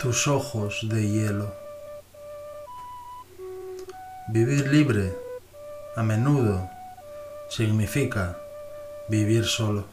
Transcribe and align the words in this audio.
tus 0.00 0.28
ojos 0.28 0.80
de 0.88 1.06
hielo. 1.06 1.54
Vivir 4.28 4.66
libre 4.68 5.14
a 5.94 6.02
menudo 6.02 6.70
significa 7.50 8.38
vivir 9.08 9.44
solo. 9.44 9.84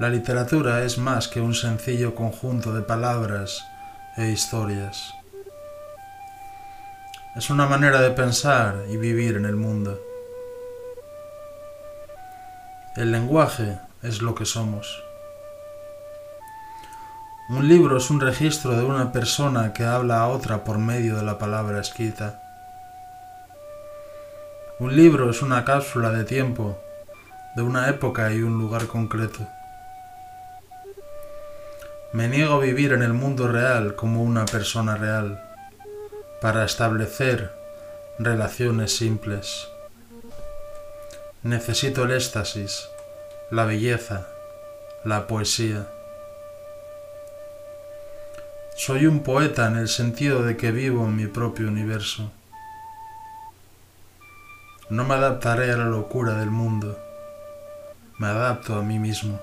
La 0.00 0.08
literatura 0.08 0.82
es 0.82 0.98
más 0.98 1.28
que 1.28 1.40
un 1.40 1.54
sencillo 1.54 2.16
conjunto 2.16 2.74
de 2.74 2.82
palabras 2.82 3.64
e 4.16 4.30
historias. 4.30 5.14
Es 7.36 7.48
una 7.48 7.66
manera 7.66 8.00
de 8.00 8.10
pensar 8.10 8.86
y 8.88 8.96
vivir 8.96 9.36
en 9.36 9.44
el 9.44 9.54
mundo. 9.54 10.00
El 12.96 13.12
lenguaje 13.12 13.78
es 14.02 14.20
lo 14.20 14.34
que 14.34 14.44
somos. 14.44 15.09
Un 17.50 17.66
libro 17.66 17.96
es 17.96 18.10
un 18.10 18.20
registro 18.20 18.76
de 18.76 18.84
una 18.84 19.10
persona 19.10 19.72
que 19.72 19.82
habla 19.82 20.20
a 20.20 20.28
otra 20.28 20.62
por 20.62 20.78
medio 20.78 21.16
de 21.16 21.24
la 21.24 21.36
palabra 21.36 21.80
escrita. 21.80 22.40
Un 24.78 24.94
libro 24.94 25.28
es 25.28 25.42
una 25.42 25.64
cápsula 25.64 26.10
de 26.10 26.22
tiempo, 26.22 26.80
de 27.56 27.62
una 27.62 27.88
época 27.88 28.30
y 28.30 28.40
un 28.42 28.56
lugar 28.56 28.86
concreto. 28.86 29.48
Me 32.12 32.28
niego 32.28 32.54
a 32.54 32.60
vivir 32.60 32.92
en 32.92 33.02
el 33.02 33.14
mundo 33.14 33.48
real 33.48 33.96
como 33.96 34.22
una 34.22 34.44
persona 34.44 34.94
real, 34.94 35.42
para 36.40 36.64
establecer 36.64 37.52
relaciones 38.20 38.94
simples. 38.96 39.66
Necesito 41.42 42.04
el 42.04 42.12
éxtasis, 42.12 42.86
la 43.50 43.64
belleza, 43.64 44.28
la 45.04 45.26
poesía. 45.26 45.88
Soy 48.82 49.04
un 49.04 49.20
poeta 49.20 49.66
en 49.66 49.76
el 49.76 49.88
sentido 49.88 50.42
de 50.42 50.56
que 50.56 50.72
vivo 50.72 51.04
en 51.04 51.14
mi 51.14 51.26
propio 51.26 51.68
universo. 51.68 52.32
No 54.88 55.04
me 55.04 55.16
adaptaré 55.16 55.70
a 55.70 55.76
la 55.76 55.84
locura 55.84 56.32
del 56.36 56.50
mundo, 56.50 56.98
me 58.16 58.28
adapto 58.28 58.76
a 58.76 58.82
mí 58.82 58.98
mismo. 58.98 59.38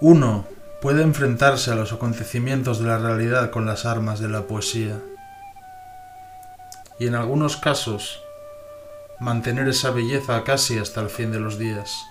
Uno 0.00 0.46
puede 0.82 1.02
enfrentarse 1.02 1.70
a 1.70 1.76
los 1.76 1.92
acontecimientos 1.92 2.80
de 2.80 2.88
la 2.88 2.98
realidad 2.98 3.52
con 3.52 3.64
las 3.64 3.86
armas 3.86 4.18
de 4.18 4.30
la 4.30 4.48
poesía 4.48 4.98
y 6.98 7.06
en 7.06 7.14
algunos 7.14 7.56
casos 7.56 8.20
mantener 9.20 9.68
esa 9.68 9.92
belleza 9.92 10.42
casi 10.42 10.76
hasta 10.76 11.02
el 11.02 11.08
fin 11.08 11.30
de 11.30 11.38
los 11.38 11.56
días. 11.56 12.04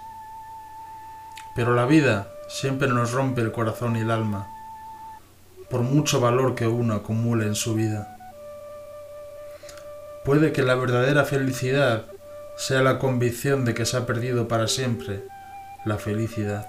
Pero 1.54 1.76
la 1.76 1.86
vida 1.86 2.30
siempre 2.50 2.88
nos 2.88 3.12
rompe 3.12 3.42
el 3.42 3.52
corazón 3.52 3.96
y 3.96 4.02
el 4.02 4.12
alma, 4.12 4.48
por 5.70 5.82
mucho 5.82 6.20
valor 6.20 6.56
que 6.56 6.68
uno 6.68 6.96
acumule 6.96 7.46
en 7.46 7.56
su 7.56 7.76
vida. 7.76 8.18
Puede 10.26 10.52
que 10.52 10.64
la 10.64 10.76
verdadera 10.76 11.24
felicidad 11.26 12.06
sea 12.58 12.82
la 12.82 13.00
convicción 13.00 13.64
de 13.64 13.74
que 13.74 13.86
se 13.86 13.98
ha 13.98 14.06
perdido 14.06 14.48
para 14.48 14.68
siempre 14.68 15.24
la 15.86 15.98
felicidad. 15.98 16.68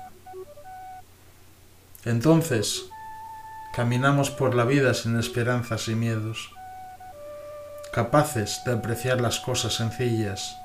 Entonces, 2.04 2.84
caminamos 3.74 4.30
por 4.30 4.54
la 4.54 4.64
vida 4.64 4.94
sin 4.94 5.19
esperanzas 5.19 5.88
y 5.88 5.94
miedos, 5.94 6.50
capaces 7.92 8.60
de 8.64 8.72
apreciar 8.72 9.20
las 9.20 9.40
cosas 9.40 9.74
sencillas 9.74 10.56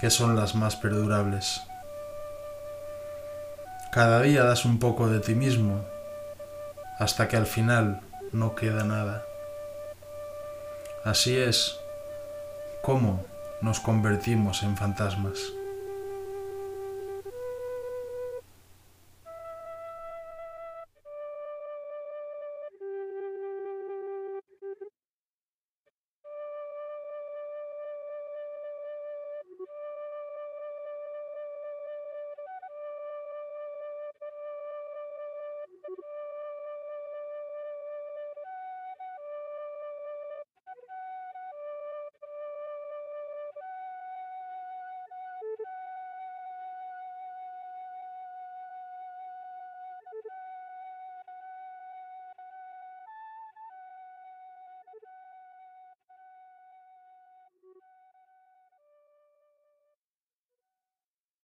que 0.00 0.10
son 0.10 0.36
las 0.36 0.54
más 0.54 0.76
perdurables. 0.76 1.62
Cada 3.94 4.22
día 4.22 4.42
das 4.42 4.64
un 4.64 4.80
poco 4.80 5.06
de 5.06 5.20
ti 5.20 5.36
mismo 5.36 5.84
hasta 6.98 7.28
que 7.28 7.36
al 7.36 7.46
final 7.46 8.00
no 8.32 8.56
queda 8.56 8.82
nada. 8.82 9.22
Así 11.04 11.36
es 11.36 11.78
como 12.82 13.24
nos 13.62 13.78
convertimos 13.78 14.64
en 14.64 14.76
fantasmas. 14.76 15.38